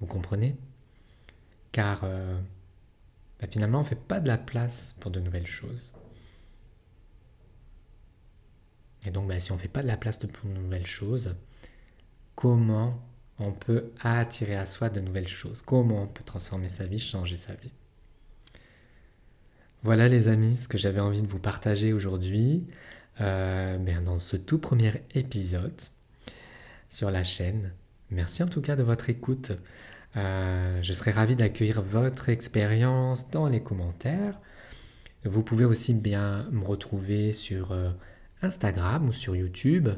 Vous 0.00 0.06
comprenez? 0.06 0.56
Car 1.70 2.00
euh, 2.02 2.38
ben, 3.40 3.48
finalement, 3.48 3.78
on 3.78 3.82
ne 3.82 3.86
fait 3.86 3.94
pas 3.94 4.18
de 4.18 4.26
la 4.26 4.38
place 4.38 4.96
pour 4.98 5.12
de 5.12 5.20
nouvelles 5.20 5.46
choses. 5.46 5.92
Et 9.04 9.10
donc, 9.10 9.28
bah, 9.28 9.40
si 9.40 9.52
on 9.52 9.56
ne 9.56 9.60
fait 9.60 9.68
pas 9.68 9.82
de 9.82 9.88
la 9.88 9.96
place 9.96 10.18
pour 10.18 10.48
de 10.48 10.54
nouvelles 10.54 10.86
choses, 10.86 11.34
comment 12.34 13.00
on 13.38 13.52
peut 13.52 13.90
attirer 14.00 14.56
à 14.56 14.64
soi 14.64 14.88
de 14.90 15.00
nouvelles 15.00 15.28
choses? 15.28 15.62
Comment 15.62 16.04
on 16.04 16.06
peut 16.06 16.24
transformer 16.24 16.68
sa 16.68 16.86
vie, 16.86 17.00
changer 17.00 17.36
sa 17.36 17.54
vie? 17.54 17.72
Voilà 19.82 20.08
les 20.08 20.28
amis, 20.28 20.56
ce 20.56 20.68
que 20.68 20.78
j'avais 20.78 21.00
envie 21.00 21.22
de 21.22 21.26
vous 21.26 21.40
partager 21.40 21.92
aujourd'hui 21.92 22.64
euh, 23.20 23.76
ben, 23.78 24.04
dans 24.04 24.18
ce 24.18 24.36
tout 24.36 24.58
premier 24.58 24.92
épisode 25.14 25.80
sur 26.88 27.10
la 27.10 27.24
chaîne. 27.24 27.72
Merci 28.10 28.44
en 28.44 28.46
tout 28.46 28.60
cas 28.60 28.76
de 28.76 28.84
votre 28.84 29.10
écoute. 29.10 29.52
Euh, 30.16 30.78
je 30.82 30.92
serais 30.92 31.10
ravi 31.10 31.34
d'accueillir 31.34 31.82
votre 31.82 32.28
expérience 32.28 33.28
dans 33.30 33.48
les 33.48 33.60
commentaires. 33.60 34.38
Vous 35.24 35.42
pouvez 35.42 35.64
aussi 35.64 35.94
bien 35.94 36.46
me 36.52 36.64
retrouver 36.64 37.32
sur... 37.32 37.72
Euh, 37.72 37.90
Instagram 38.42 39.08
ou 39.08 39.12
sur 39.12 39.36
YouTube 39.36 39.88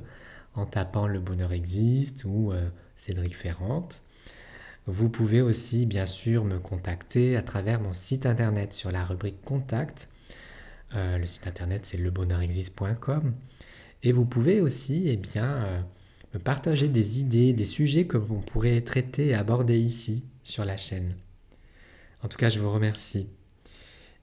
en 0.54 0.66
tapant 0.66 1.06
Le 1.06 1.18
Bonheur 1.18 1.52
Existe 1.52 2.24
ou 2.24 2.52
euh, 2.52 2.68
Cédric 2.96 3.36
Ferrante. 3.36 4.02
Vous 4.86 5.08
pouvez 5.08 5.40
aussi 5.40 5.86
bien 5.86 6.06
sûr 6.06 6.44
me 6.44 6.58
contacter 6.58 7.36
à 7.36 7.42
travers 7.42 7.80
mon 7.80 7.92
site 7.92 8.26
internet 8.26 8.72
sur 8.72 8.92
la 8.92 9.04
rubrique 9.04 9.42
Contact. 9.42 10.08
Euh, 10.94 11.18
le 11.18 11.26
site 11.26 11.46
internet 11.46 11.86
c'est 11.86 11.96
lebonheurexiste.com 11.96 13.34
et 14.02 14.12
vous 14.12 14.26
pouvez 14.26 14.60
aussi 14.60 15.04
eh 15.06 15.16
bien, 15.16 15.64
euh, 15.64 15.80
me 16.34 16.38
partager 16.38 16.88
des 16.88 17.20
idées, 17.20 17.54
des 17.54 17.64
sujets 17.64 18.06
que 18.06 18.18
vous 18.18 18.40
pourrait 18.40 18.82
traiter 18.82 19.28
et 19.28 19.34
aborder 19.34 19.78
ici 19.78 20.22
sur 20.42 20.64
la 20.64 20.76
chaîne. 20.76 21.14
En 22.22 22.28
tout 22.28 22.36
cas, 22.36 22.50
je 22.50 22.58
vous 22.58 22.70
remercie. 22.70 23.28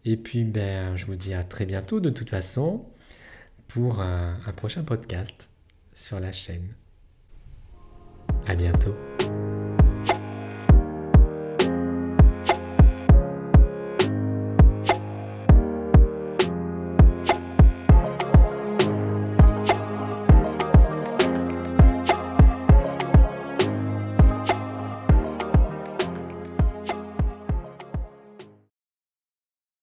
Et 0.05 0.17
puis, 0.17 0.43
ben, 0.43 0.95
je 0.95 1.05
vous 1.05 1.15
dis 1.15 1.33
à 1.33 1.43
très 1.43 1.65
bientôt 1.65 1.99
de 1.99 2.09
toute 2.09 2.29
façon 2.29 2.85
pour 3.73 4.01
un, 4.01 4.35
prochain 4.55 4.83
podcast 4.83 5.47
sur 5.93 6.19
la 6.19 6.33
chaîne. 6.33 6.73
À 8.45 8.55
bientôt. 8.55 8.95